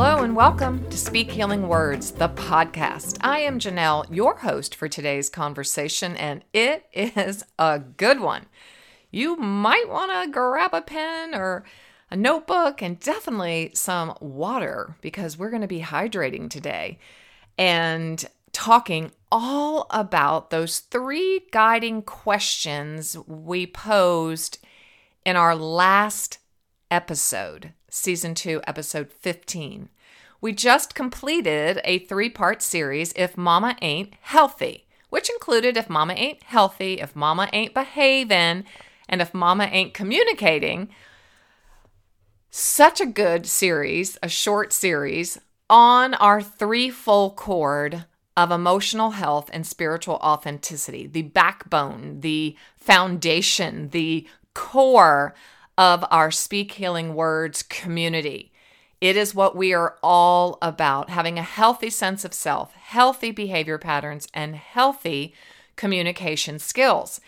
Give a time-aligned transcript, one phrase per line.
[0.00, 3.18] Hello and welcome to Speak Healing Words, the podcast.
[3.20, 8.46] I am Janell, your host for today's conversation, and it is a good one.
[9.10, 11.64] You might want to grab a pen or
[12.12, 17.00] a notebook and definitely some water because we're going to be hydrating today
[17.58, 24.58] and talking all about those three guiding questions we posed
[25.26, 26.38] in our last
[26.88, 29.88] episode, season two, episode 15.
[30.40, 36.14] We just completed a three part series, If Mama Ain't Healthy, which included If Mama
[36.14, 38.64] Ain't Healthy, If Mama Ain't Behaving,
[39.08, 40.90] and If Mama Ain't Communicating.
[42.50, 48.04] Such a good series, a short series on our threefold cord
[48.36, 55.34] of emotional health and spiritual authenticity, the backbone, the foundation, the core
[55.78, 58.50] of our Speak Healing Words community.
[59.00, 63.78] It is what we are all about having a healthy sense of self, healthy behavior
[63.78, 65.32] patterns, and healthy
[65.76, 67.20] communication skills.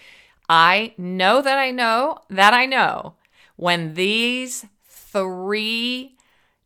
[0.49, 3.15] I know that I know that I know
[3.55, 6.17] when these three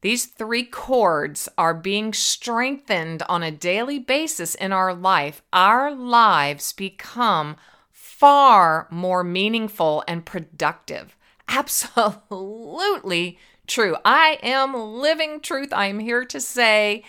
[0.01, 6.75] these three cords are being strengthened on a daily basis in our life, our lives
[6.75, 7.57] become
[7.91, 11.17] far more meaningful and productive.
[11.49, 13.97] Absolutely true.
[14.05, 15.73] I am living truth.
[15.73, 17.05] I am here to say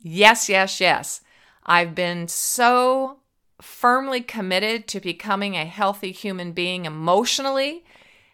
[0.00, 1.20] yes, yes, yes.
[1.64, 3.18] I've been so
[3.60, 7.84] firmly committed to becoming a healthy human being emotionally,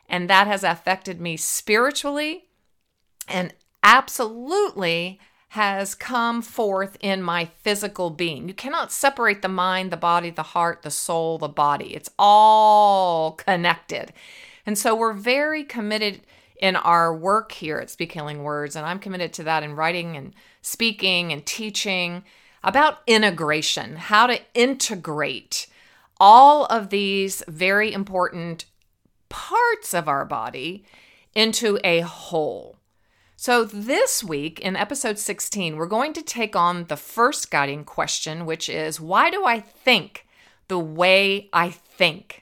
[0.09, 2.47] and that has affected me spiritually
[3.28, 8.49] and absolutely has come forth in my physical being.
[8.49, 11.94] You cannot separate the mind, the body, the heart, the soul, the body.
[11.94, 14.12] It's all connected.
[14.65, 16.21] And so we're very committed
[16.56, 20.17] in our work here at Speak Healing Words, and I'm committed to that in writing
[20.17, 22.23] and speaking and teaching
[22.62, 25.67] about integration, how to integrate
[26.21, 28.67] all of these very important
[29.28, 30.84] parts of our body
[31.34, 32.77] into a whole.
[33.34, 38.47] So, this week in episode 16, we're going to take on the first guiding question,
[38.47, 40.29] which is why do I think
[40.69, 42.42] the way I think?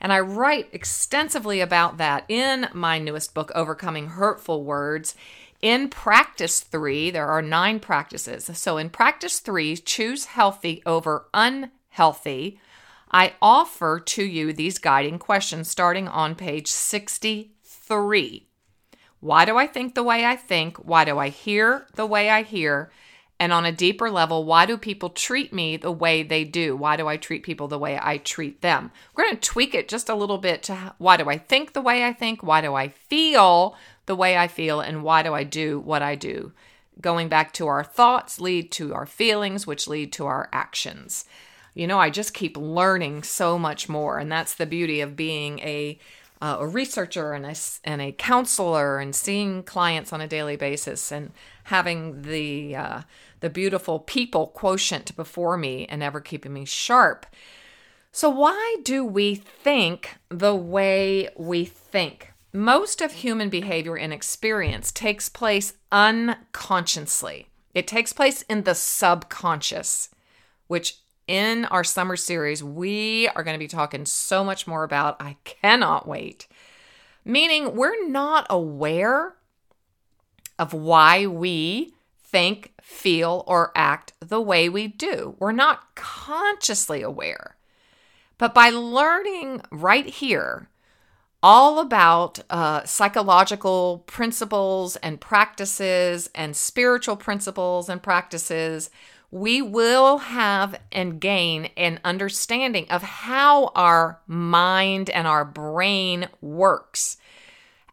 [0.00, 5.14] And I write extensively about that in my newest book, Overcoming Hurtful Words.
[5.60, 8.48] In practice three, there are nine practices.
[8.54, 12.60] So, in practice three, choose healthy over unhealthy.
[13.10, 18.46] I offer to you these guiding questions starting on page 63.
[19.20, 20.76] Why do I think the way I think?
[20.76, 22.92] Why do I hear the way I hear?
[23.40, 26.74] And on a deeper level, why do people treat me the way they do?
[26.76, 28.90] Why do I treat people the way I treat them?
[29.14, 31.80] We're going to tweak it just a little bit to why do I think the
[31.80, 32.42] way I think?
[32.42, 33.76] Why do I feel
[34.06, 34.80] the way I feel?
[34.80, 36.52] And why do I do what I do?
[37.00, 41.24] Going back to our thoughts lead to our feelings, which lead to our actions.
[41.74, 44.18] You know, I just keep learning so much more.
[44.18, 46.00] And that's the beauty of being a
[46.40, 51.10] uh, a researcher and a, and a counselor and seeing clients on a daily basis
[51.10, 51.32] and
[51.64, 53.00] having the uh,
[53.40, 57.26] the beautiful people quotient before me and ever keeping me sharp.
[58.12, 62.32] So why do we think the way we think?
[62.52, 67.48] Most of human behavior and experience takes place unconsciously.
[67.74, 70.08] It takes place in the subconscious,
[70.66, 70.96] which
[71.28, 75.20] in our summer series, we are going to be talking so much more about.
[75.20, 76.48] I cannot wait.
[77.24, 79.34] Meaning, we're not aware
[80.58, 81.92] of why we
[82.30, 85.34] think, feel, or act the way we do.
[85.38, 87.56] We're not consciously aware.
[88.36, 90.68] But by learning right here
[91.42, 98.90] all about uh, psychological principles and practices and spiritual principles and practices,
[99.30, 107.16] we will have and gain an understanding of how our mind and our brain works.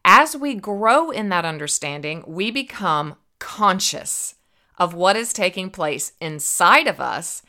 [0.04, 3.16] As we grow in that understanding, we become
[3.56, 4.36] conscious
[4.78, 7.42] of what is taking place inside of us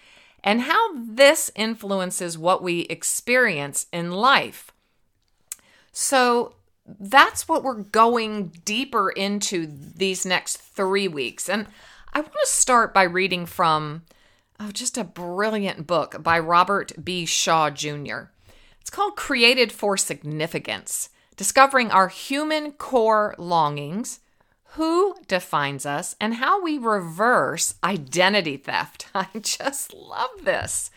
[0.44, 4.70] and how this influences what we experience in life.
[5.90, 6.54] So,
[6.86, 11.48] that's what we're going deeper into these next three weeks.
[11.48, 11.66] And
[12.14, 14.02] I want to start by reading from
[14.60, 17.26] oh, just a brilliant book by Robert B.
[17.26, 18.30] Shaw Jr.
[18.80, 24.20] It's called Created for Significance Discovering Our Human Core Longings,
[24.70, 29.08] Who Defines Us, and How We Reverse Identity Theft.
[29.14, 30.90] I just love this.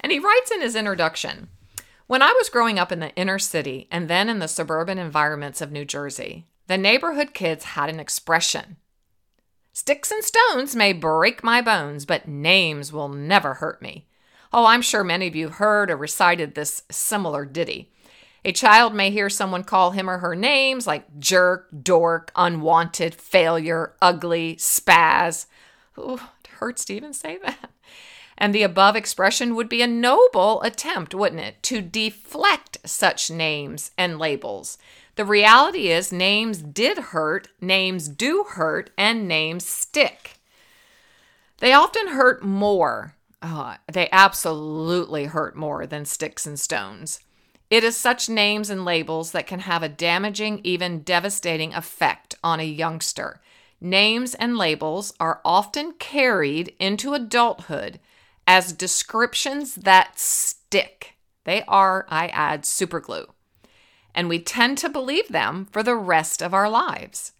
[0.00, 1.48] And he writes in his introduction
[2.06, 5.60] When I was growing up in the inner city and then in the suburban environments
[5.60, 8.76] of New Jersey, the neighborhood kids had an expression
[9.72, 14.06] Sticks and stones may break my bones, but names will never hurt me.
[14.52, 17.92] Oh, I'm sure many of you heard or recited this similar ditty.
[18.44, 23.94] A child may hear someone call him or her names like jerk, dork, unwanted, failure,
[24.00, 25.46] ugly, spaz.
[25.98, 27.70] Ooh, it hurts to even say that.
[28.38, 33.90] And the above expression would be a noble attempt, wouldn't it, to deflect such names
[33.98, 34.78] and labels.
[35.16, 40.38] The reality is, names did hurt, names do hurt, and names stick.
[41.58, 43.14] They often hurt more.
[43.42, 47.20] Oh, they absolutely hurt more than sticks and stones.
[47.70, 52.60] It is such names and labels that can have a damaging, even devastating effect on
[52.60, 53.40] a youngster.
[53.80, 58.00] Names and labels are often carried into adulthood
[58.46, 61.14] as descriptions that stick.
[61.44, 63.26] They are, I add, superglue
[64.14, 67.32] and we tend to believe them for the rest of our lives.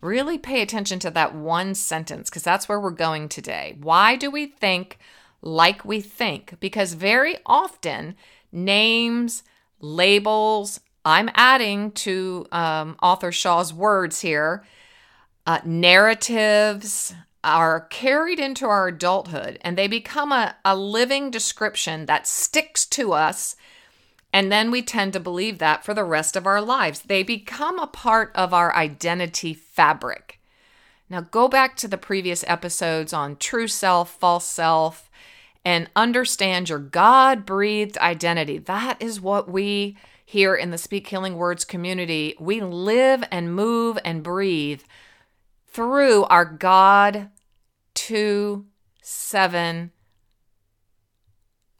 [0.00, 3.76] Really pay attention to that one sentence because that's where we're going today.
[3.80, 4.98] Why do we think
[5.42, 6.54] like we think?
[6.60, 8.14] Because very often,
[8.52, 9.42] names,
[9.80, 14.64] labels, I'm adding to um, author Shaw's words here,
[15.46, 17.14] uh, narratives
[17.44, 23.12] are carried into our adulthood and they become a, a living description that sticks to
[23.12, 23.56] us
[24.32, 27.00] and then we tend to believe that for the rest of our lives.
[27.02, 30.40] They become a part of our identity fabric.
[31.08, 35.07] Now, go back to the previous episodes on true self, false self,
[35.68, 38.56] and understand your God breathed identity.
[38.56, 43.98] That is what we here in the Speak Healing Words community, we live and move
[44.02, 44.80] and breathe
[45.66, 47.28] through our God
[47.92, 48.64] 2
[49.02, 49.90] 7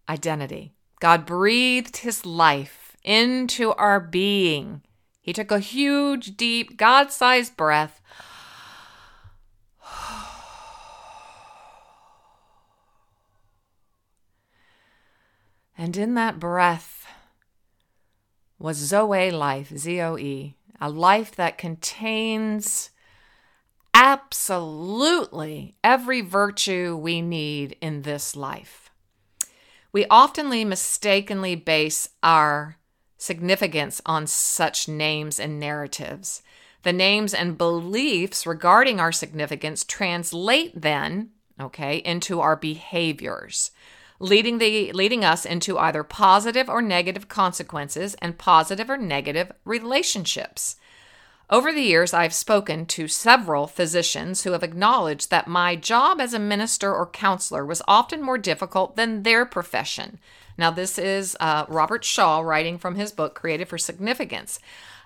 [0.06, 0.74] identity.
[1.00, 4.82] God breathed his life into our being.
[5.22, 8.02] He took a huge, deep, God sized breath.
[15.80, 17.06] And in that breath
[18.58, 22.90] was Zoe life, Z O E, a life that contains
[23.94, 28.90] absolutely every virtue we need in this life.
[29.92, 32.76] We oftenly mistakenly base our
[33.16, 36.42] significance on such names and narratives.
[36.82, 41.30] The names and beliefs regarding our significance translate then,
[41.60, 43.70] okay, into our behaviors,
[44.18, 50.76] leading the leading us into either positive or negative consequences and positive or negative relationships.
[51.50, 56.34] Over the years, I've spoken to several physicians who have acknowledged that my job as
[56.34, 60.18] a minister or counselor was often more difficult than their profession.
[60.58, 64.58] Now, this is uh, Robert Shaw writing from his book, Created for Significance.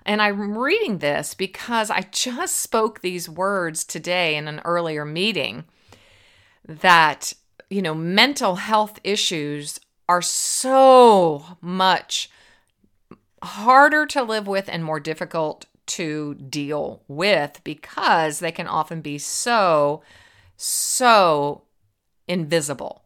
[0.05, 5.63] And I'm reading this because I just spoke these words today in an earlier meeting
[6.67, 7.33] that,
[7.73, 12.29] you know, mental health issues are so much
[13.41, 19.17] harder to live with and more difficult to deal with because they can often be
[19.17, 20.01] so,
[20.55, 21.63] so
[22.27, 23.03] invisible.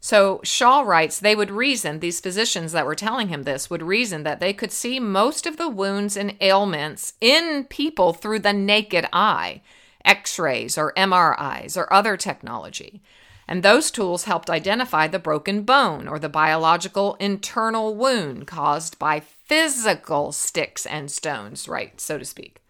[0.00, 4.22] So Shaw writes they would reason, these physicians that were telling him this would reason
[4.24, 9.08] that they could see most of the wounds and ailments in people through the naked
[9.14, 9.62] eye,
[10.04, 13.02] x rays or MRIs or other technology.
[13.46, 19.20] And those tools helped identify the broken bone or the biological internal wound caused by
[19.20, 22.62] physical sticks and stones, right, so to speak.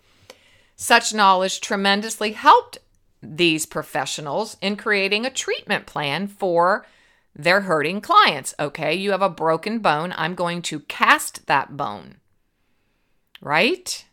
[0.76, 2.78] Such knowledge tremendously helped
[3.23, 6.85] these professionals in creating a treatment plan for
[7.35, 8.54] their hurting clients.
[8.59, 10.12] Okay, you have a broken bone.
[10.16, 12.16] I'm going to cast that bone,
[13.40, 14.04] right?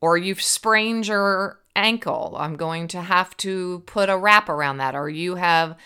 [0.00, 2.36] Or you've sprained your ankle.
[2.38, 4.94] I'm going to have to put a wrap around that.
[4.94, 5.76] Or you have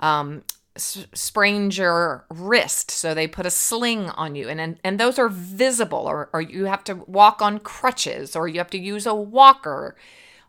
[0.00, 0.42] um,
[0.76, 5.28] sprained your wrist so they put a sling on you and and, and those are
[5.28, 9.14] visible or, or you have to walk on crutches or you have to use a
[9.14, 9.94] walker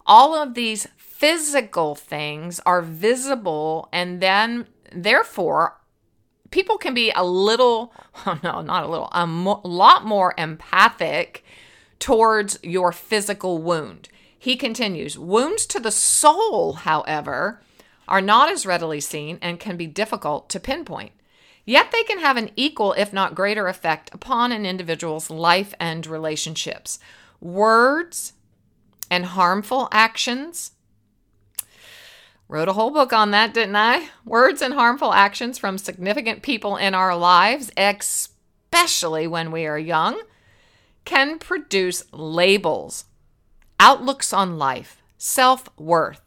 [0.05, 5.77] all of these physical things are visible and then therefore
[6.51, 7.93] people can be a little
[8.25, 11.43] oh no not a little a mo- lot more empathic
[11.99, 14.07] towards your physical wound
[14.43, 17.61] he continues wounds to the soul however
[18.09, 21.13] are not as readily seen and can be difficult to pinpoint.
[21.63, 26.05] Yet they can have an equal, if not greater, effect upon an individual's life and
[26.05, 26.99] relationships.
[27.39, 28.33] Words
[29.09, 30.71] and harmful actions.
[32.49, 34.09] Wrote a whole book on that, didn't I?
[34.25, 40.21] Words and harmful actions from significant people in our lives, especially when we are young,
[41.05, 43.05] can produce labels,
[43.83, 46.21] outlooks on life, self worth,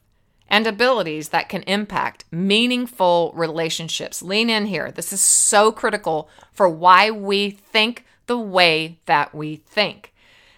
[0.47, 4.23] and abilities that can impact meaningful relationships.
[4.23, 4.93] Lean in here.
[4.93, 10.13] This is so critical for why we think the way that we think.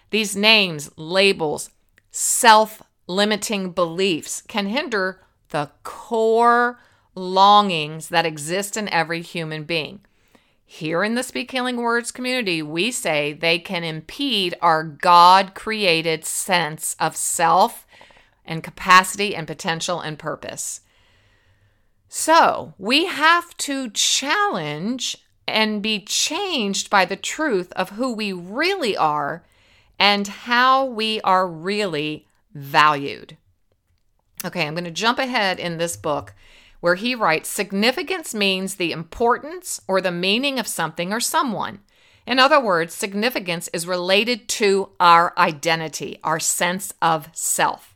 [0.09, 1.69] These names, labels,
[2.11, 6.79] self limiting beliefs can hinder the core
[7.15, 10.01] longings that exist in every human being.
[10.71, 16.23] Here in the Speak Healing Words community, we say they can impede our God created
[16.23, 17.87] sense of self
[18.45, 20.81] and capacity and potential and purpose.
[22.07, 28.95] So we have to challenge and be changed by the truth of who we really
[28.95, 29.43] are
[29.97, 33.37] and how we are really valued.
[34.45, 36.35] Okay, I'm going to jump ahead in this book
[36.79, 41.79] where he writes significance means the importance or the meaning of something or someone.
[42.25, 47.95] In other words, significance is related to our identity, our sense of self.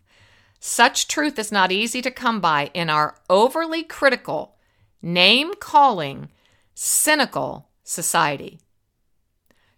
[0.59, 4.55] Such truth is not easy to come by in our overly critical,
[5.01, 6.29] name calling,
[6.73, 8.59] cynical society.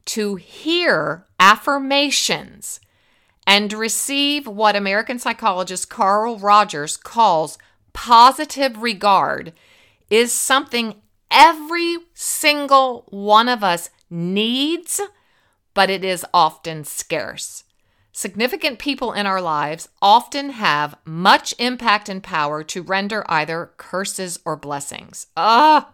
[0.05, 2.79] To hear affirmations
[3.47, 7.57] and receive what American psychologist Carl Rogers calls
[7.95, 9.53] positive regard
[10.11, 15.01] is something every single one of us needs,
[15.73, 17.63] but it is often scarce.
[18.11, 24.39] Significant people in our lives often have much impact and power to render either curses
[24.45, 25.27] or blessings.
[25.35, 25.91] Ah!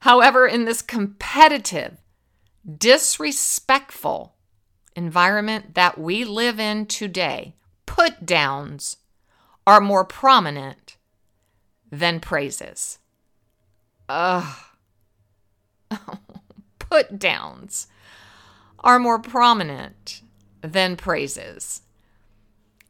[0.00, 1.98] However, in this competitive,
[2.76, 4.34] disrespectful
[4.96, 7.54] environment that we live in today,
[7.86, 8.96] put downs
[9.66, 10.87] are more prominent
[11.90, 12.98] than praises.
[14.08, 14.56] Ugh.
[16.78, 17.86] put downs
[18.80, 20.22] are more prominent
[20.60, 21.82] than praises.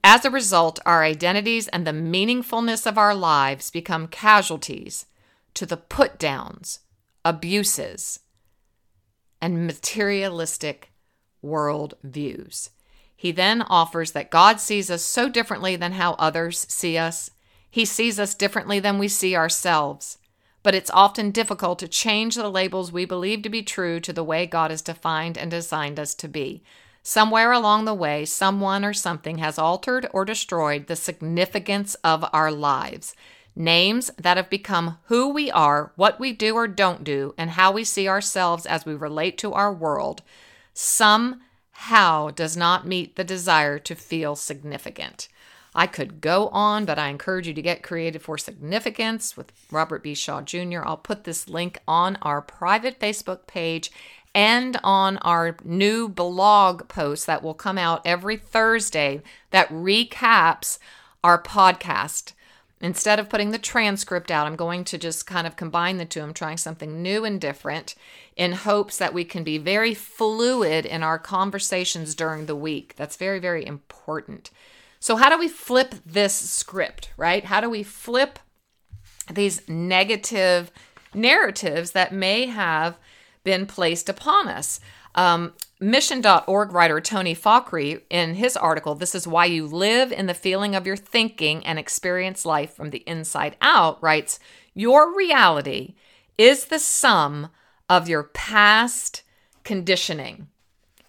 [0.05, 5.07] As a result, our identities and the meaningfulness of our lives become casualties
[5.55, 6.81] to the put downs,
[7.25, 8.21] abuses,
[9.41, 10.93] and materialistic
[11.43, 12.71] world views.
[13.17, 17.31] He then offers that God sees us so differently than how others see us.
[17.71, 20.19] He sees us differently than we see ourselves.
[20.63, 24.25] But it's often difficult to change the labels we believe to be true to the
[24.25, 26.63] way God has defined and designed us to be.
[27.03, 32.51] Somewhere along the way, someone or something has altered or destroyed the significance of our
[32.51, 33.15] lives.
[33.57, 37.73] Names that have become who we are, what we do or don't do, and how
[37.73, 40.23] we see ourselves as we relate to our world,
[40.75, 45.29] somehow does not meet the desire to feel significant.
[45.79, 50.03] I could go on, but I encourage you to get Created for Significance with Robert
[50.03, 50.13] B.
[50.13, 50.81] Shaw Jr.
[50.85, 53.93] I'll put this link on our private Facebook page
[54.35, 60.81] and on our new blog post that will come out every Thursday that recaps
[61.23, 62.33] our podcast.
[62.81, 66.23] Instead of putting the transcript out, I'm going to just kind of combine the two.
[66.23, 67.95] I'm trying something new and different
[68.37, 72.95] in hopes that we can be very fluid in our conversations during the week.
[72.97, 74.51] That's very, very important.
[75.01, 77.45] So, how do we flip this script, right?
[77.45, 78.39] How do we flip
[79.31, 80.71] these negative
[81.15, 82.99] narratives that may have
[83.45, 84.81] been placed upon us.
[85.15, 90.35] Um, Mission.org writer Tony Fahkry, in his article, This is Why You Live in the
[90.35, 94.41] Feeling of Your Thinking and Experience Life from the Inside Out, writes
[94.75, 95.95] Your reality
[96.37, 97.51] is the sum
[97.89, 99.23] of your past
[99.65, 100.49] conditioning.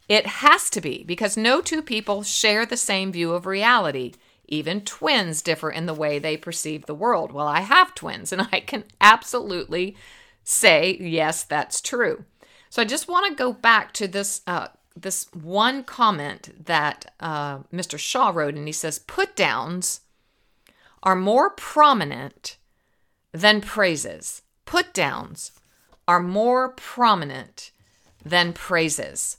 [0.10, 4.14] It has to be because no two people share the same view of reality.
[4.48, 7.32] Even twins differ in the way they perceive the world.
[7.32, 9.96] Well, I have twins and I can absolutely
[10.44, 12.26] say, yes, that's true.
[12.72, 17.60] So I just want to go back to this uh, this one comment that uh,
[17.74, 17.98] Mr.
[17.98, 20.02] Shaw wrote, and he says, put downs
[21.04, 22.58] are more prominent
[23.32, 24.42] than praises.
[24.66, 25.52] Put downs
[26.08, 27.72] are more prominent
[28.26, 29.38] than praises.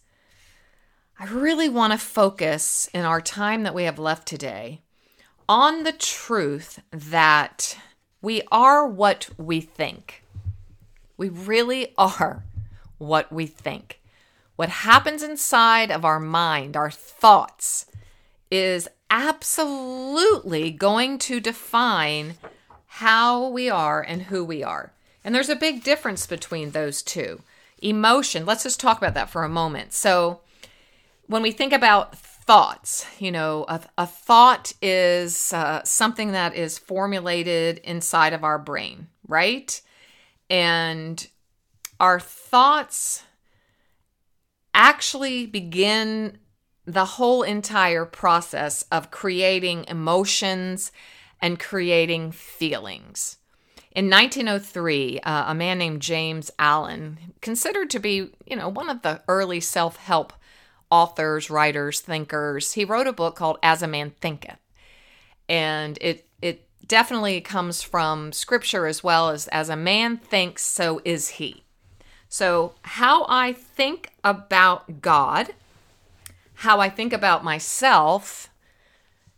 [1.22, 4.80] I really want to focus in our time that we have left today
[5.50, 7.76] on the truth that
[8.22, 10.24] we are what we think.
[11.18, 12.44] We really are
[12.96, 14.00] what we think.
[14.56, 17.84] What happens inside of our mind, our thoughts,
[18.50, 22.36] is absolutely going to define
[22.86, 24.94] how we are and who we are.
[25.22, 27.42] And there's a big difference between those two.
[27.82, 29.92] Emotion, let's just talk about that for a moment.
[29.92, 30.40] So,
[31.30, 36.76] when we think about thoughts, you know, a, a thought is uh, something that is
[36.76, 39.80] formulated inside of our brain, right?
[40.50, 41.24] And
[42.00, 43.22] our thoughts
[44.74, 46.38] actually begin
[46.84, 50.90] the whole entire process of creating emotions
[51.40, 53.36] and creating feelings.
[53.92, 59.02] In 1903, uh, a man named James Allen, considered to be, you know, one of
[59.02, 60.32] the early self-help
[60.90, 64.58] authors, writers, thinkers, he wrote a book called As a Man Thinketh.
[65.48, 71.00] And it it definitely comes from scripture as well as as a man thinks so
[71.04, 71.64] is he.
[72.28, 75.52] So, how I think about God,
[76.54, 78.50] how I think about myself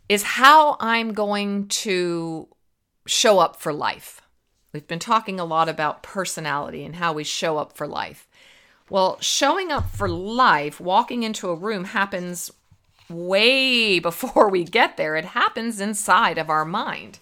[0.07, 2.47] is how I'm going to
[3.07, 4.21] show up for life.
[4.73, 8.27] We've been talking a lot about personality and how we show up for life.
[8.93, 12.51] Well, showing up for life, walking into a room happens
[13.09, 15.15] way before we get there.
[15.15, 17.17] It happens inside of our mind.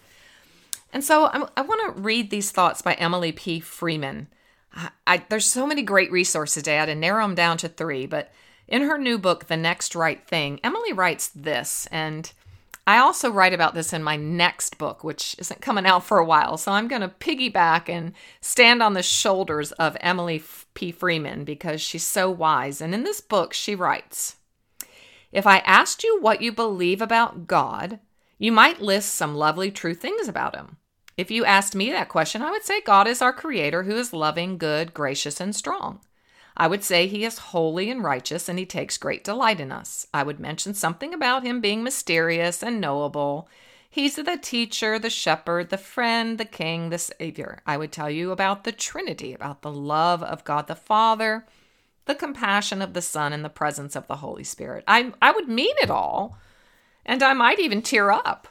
[0.92, 3.58] And so I, I want to read these thoughts by Emily P.
[3.58, 4.26] Freeman.
[4.74, 6.76] I, I, there's so many great resources today.
[6.76, 8.30] I had to narrow them down to three, but
[8.68, 12.30] in her new book, The Next Right Thing, Emily writes this, and
[12.86, 16.24] I also write about this in my next book, which isn't coming out for a
[16.24, 16.56] while.
[16.56, 20.42] So I'm going to piggyback and stand on the shoulders of Emily
[20.74, 20.90] P.
[20.90, 22.80] Freeman because she's so wise.
[22.80, 24.36] And in this book, she writes
[25.30, 28.00] If I asked you what you believe about God,
[28.36, 30.78] you might list some lovely true things about him.
[31.16, 34.12] If you asked me that question, I would say God is our creator who is
[34.12, 36.00] loving, good, gracious, and strong.
[36.56, 40.06] I would say he is holy and righteous and he takes great delight in us.
[40.12, 43.48] I would mention something about him being mysterious and knowable.
[43.88, 47.60] He's the teacher, the shepherd, the friend, the king, the savior.
[47.66, 51.46] I would tell you about the Trinity, about the love of God the Father,
[52.06, 54.82] the compassion of the Son, and the presence of the Holy Spirit.
[54.88, 56.38] I, I would mean it all,
[57.04, 58.48] and I might even tear up.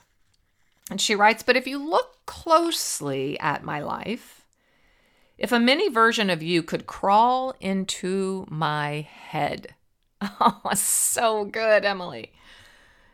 [0.91, 4.40] And she writes, But if you look closely at my life,
[5.41, 9.73] if a mini version of you could crawl into my head,
[10.21, 12.31] oh, so good, Emily.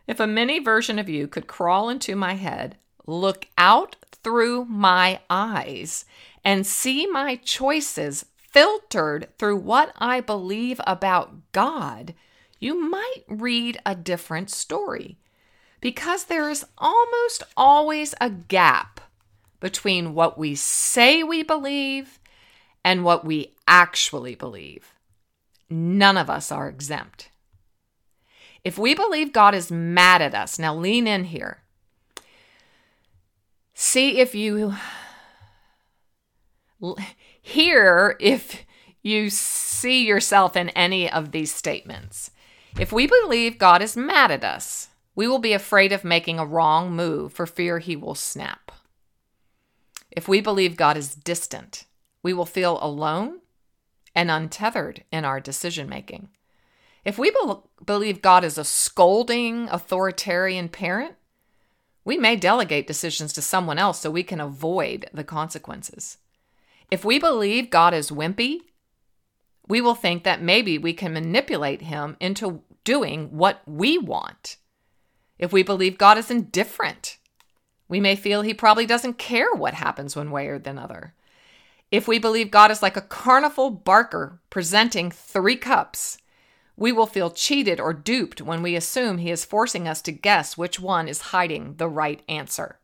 [0.08, 5.22] If a mini version of you could crawl into my head, look out through my
[5.30, 6.04] eyes,
[6.44, 12.13] and see my choices filtered through what I believe about God,
[12.60, 15.18] you might read a different story
[15.80, 19.00] because there is almost always a gap
[19.60, 22.20] between what we say we believe
[22.84, 24.93] and what we actually believe.
[25.70, 27.30] None of us are exempt.
[28.63, 31.63] If we believe God is mad at us, now lean in here.
[33.74, 34.74] See if you
[37.41, 38.65] hear if
[39.02, 42.32] you see yourself in any of these statements.
[42.80, 46.46] If we believe God is mad at us, we will be afraid of making a
[46.46, 48.67] wrong move for fear he will snap.
[50.18, 51.86] If we believe God is distant,
[52.24, 53.42] we will feel alone
[54.16, 56.30] and untethered in our decision making.
[57.06, 57.54] If we be-
[57.86, 61.14] believe God is a scolding, authoritarian parent,
[62.04, 66.18] we may delegate decisions to someone else so we can avoid the consequences.
[66.90, 68.62] If we believe God is wimpy,
[69.68, 74.58] we will think that maybe we can manipulate him into doing what we want.
[75.38, 77.20] If we believe God is indifferent,
[77.88, 81.13] we may feel he probably doesn't care what happens one way or the other.
[81.89, 86.17] If we believe God is like a carnival barker presenting three cups,
[86.76, 90.58] we will feel cheated or duped when we assume he is forcing us to guess
[90.58, 92.78] which one is hiding the right answer.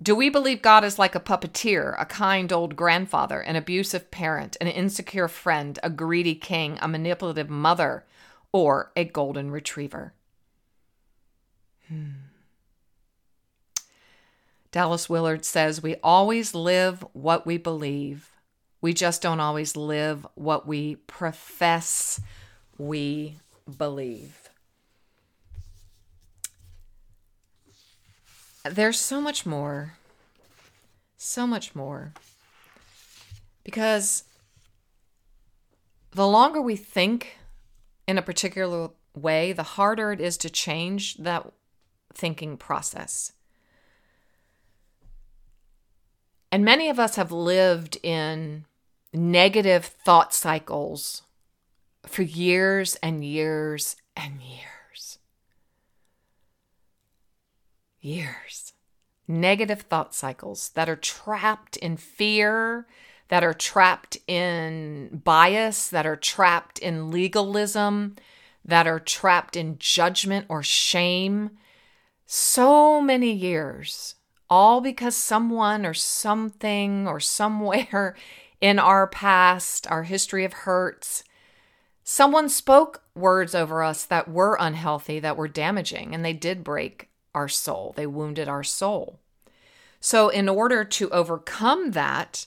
[0.00, 4.56] Do we believe God is like a puppeteer, a kind old grandfather, an abusive parent,
[4.60, 8.04] an insecure friend, a greedy king, a manipulative mother,
[8.52, 10.12] or a golden retriever?
[11.88, 12.25] Hmm.
[14.76, 18.30] Dallas Willard says, We always live what we believe.
[18.82, 22.20] We just don't always live what we profess
[22.76, 23.38] we
[23.78, 24.50] believe.
[28.66, 29.94] There's so much more.
[31.16, 32.12] So much more.
[33.64, 34.24] Because
[36.10, 37.38] the longer we think
[38.06, 41.50] in a particular way, the harder it is to change that
[42.12, 43.32] thinking process.
[46.56, 48.64] And many of us have lived in
[49.12, 51.20] negative thought cycles
[52.06, 55.18] for years and years and years.
[58.00, 58.72] Years.
[59.28, 62.86] negative thought cycles that are trapped in fear,
[63.28, 68.16] that are trapped in bias, that are trapped in legalism,
[68.64, 71.50] that are trapped in judgment or shame.
[72.24, 74.14] So many years,
[74.48, 78.16] all because someone or something or somewhere
[78.60, 81.24] in our past, our history of hurts,
[82.04, 87.08] someone spoke words over us that were unhealthy, that were damaging, and they did break
[87.34, 87.92] our soul.
[87.96, 89.18] They wounded our soul.
[90.00, 92.46] So, in order to overcome that,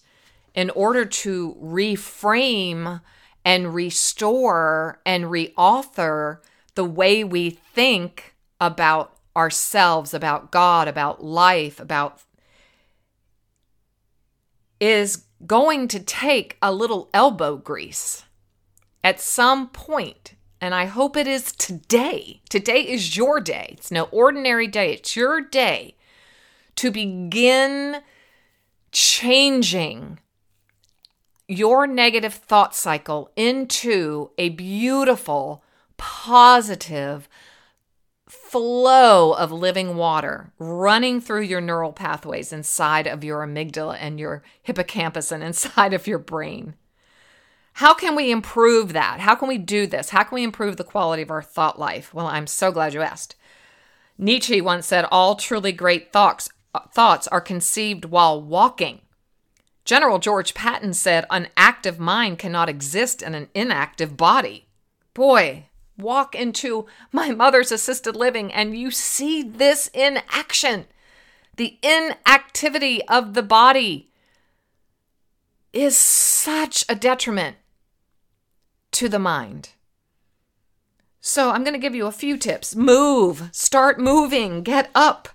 [0.55, 3.01] in order to reframe
[3.45, 6.39] and restore and reauthor
[6.75, 12.21] the way we think about ourselves, about God, about life, about
[14.80, 18.25] is going to take a little elbow grease
[19.04, 22.41] at some point and I hope it is today.
[22.49, 23.75] Today is your day.
[23.78, 24.91] It's no ordinary day.
[24.91, 25.95] It's your day
[26.75, 28.02] to begin
[28.91, 30.19] changing
[31.47, 35.63] your negative thought cycle into a beautiful,
[35.97, 37.30] positive
[38.29, 44.43] flow of living water running through your neural pathways inside of your amygdala and your
[44.61, 46.75] hippocampus and inside of your brain.
[47.73, 49.19] How can we improve that?
[49.19, 50.09] How can we do this?
[50.09, 52.13] How can we improve the quality of our thought life?
[52.13, 53.35] Well, I'm so glad you asked.
[54.17, 56.49] Nietzsche once said, All truly great thoughts,
[56.93, 59.01] thoughts are conceived while walking.
[59.85, 64.67] General George Patton said, An active mind cannot exist in an inactive body.
[65.13, 65.68] Boy,
[66.01, 70.85] walk into my mother's assisted living and you see this in action.
[71.57, 74.09] The inactivity of the body
[75.73, 77.57] is such a detriment
[78.91, 79.69] to the mind.
[81.21, 82.75] So, I'm going to give you a few tips.
[82.75, 85.29] Move, start moving, get up.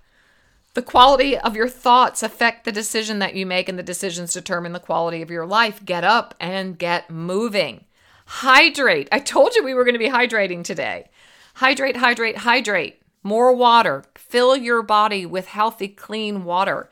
[0.73, 4.73] The quality of your thoughts affect the decision that you make, and the decisions determine
[4.73, 5.85] the quality of your life.
[5.85, 7.85] Get up and get moving.
[8.25, 9.07] Hydrate.
[9.11, 11.09] I told you we were going to be hydrating today.
[11.55, 13.01] Hydrate, hydrate, hydrate.
[13.23, 14.03] More water.
[14.15, 16.89] Fill your body with healthy, clean water.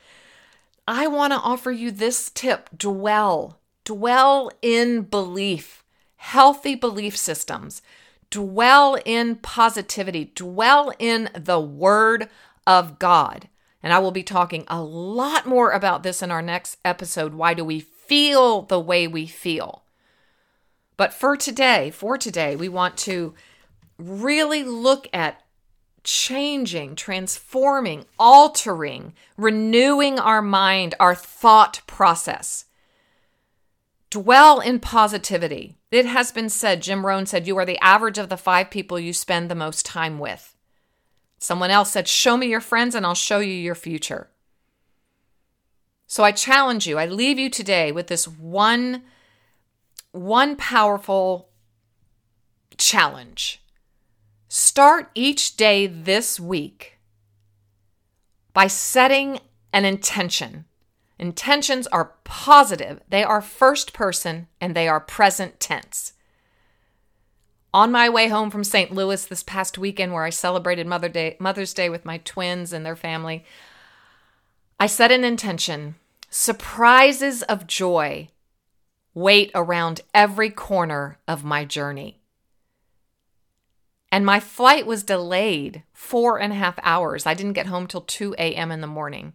[0.88, 3.60] I want to offer you this tip dwell.
[3.86, 5.84] Dwell in belief
[6.24, 7.82] healthy belief systems,
[8.30, 12.30] dwell in positivity, dwell in the Word
[12.66, 13.50] of God.
[13.84, 17.34] And I will be talking a lot more about this in our next episode.
[17.34, 19.83] Why do we feel the way we feel?
[20.98, 23.34] But for today, for today, we want to
[23.98, 25.42] really look at
[26.04, 32.66] changing, transforming, altering, renewing our mind, our thought process.
[34.10, 35.78] Dwell in positivity.
[35.90, 39.00] It has been said, Jim Rohn said, you are the average of the five people
[39.00, 40.56] you spend the most time with.
[41.40, 44.30] Someone else said, Show me your friends and I'll show you your future.
[46.08, 49.04] So I challenge you, I leave you today with this one,
[50.14, 51.50] one powerful
[52.78, 53.62] challenge.
[54.48, 56.98] Start each day this week
[58.54, 59.40] by setting
[59.74, 60.66] an intention
[61.20, 66.12] Intentions are positive, they are first person, and they are present tense.
[67.74, 68.92] On my way home from St.
[68.92, 72.86] Louis this past weekend, where I celebrated Mother Day, Mother's Day with my twins and
[72.86, 73.46] their family,
[74.80, 75.96] I set an intention
[76.30, 78.30] surprises of joy
[79.14, 82.20] wait around every corner of my journey.
[84.12, 87.26] And my flight was delayed four and a half hours.
[87.26, 88.72] I didn't get home till 2 a.m.
[88.72, 89.34] in the morning.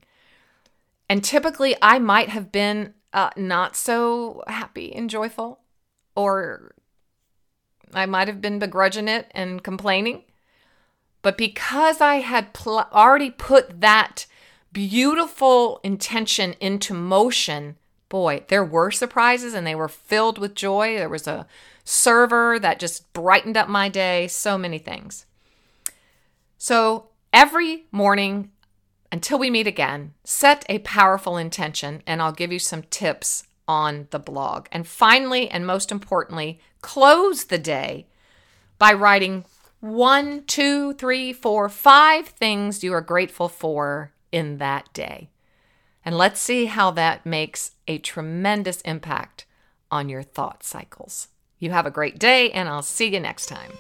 [1.09, 5.61] And typically, I might have been uh, not so happy and joyful,
[6.15, 6.75] or
[7.93, 10.23] I might have been begrudging it and complaining.
[11.23, 14.27] But because I had pl- already put that
[14.73, 17.77] beautiful intention into motion,
[18.09, 20.97] boy, there were surprises and they were filled with joy.
[20.97, 21.47] There was a
[21.85, 25.27] server that just brightened up my day, so many things.
[26.57, 28.51] So every morning,
[29.13, 34.09] until we meet again, set a powerful intention, and I'll give you some tips on
[34.11, 34.67] the blog.
[34.73, 38.07] And finally, and most importantly, close the day
[38.79, 39.45] by writing
[39.81, 45.29] one, two, three, four, five things you are grateful for in that day.
[46.05, 49.47] And let's see how that makes a tremendous impact
[49.91, 51.29] on your thought cycles.
[51.59, 53.73] You have a great day, and I'll see you next time.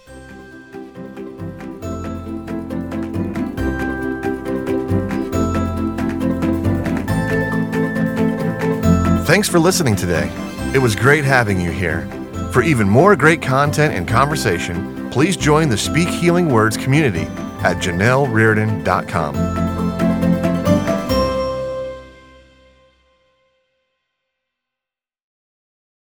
[9.26, 10.32] Thanks for listening today.
[10.74, 12.08] It was great having you here.
[12.50, 17.24] For even more great content and conversation, please join the Speak Healing Words community
[17.62, 19.67] at janellrardon.com.